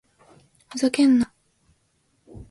[0.71, 1.31] ふざけんな！